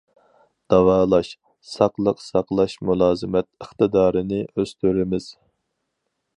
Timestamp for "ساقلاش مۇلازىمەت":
2.29-3.49